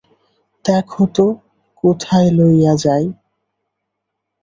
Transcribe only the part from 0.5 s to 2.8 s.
দেখো তো কোথায় লইয়া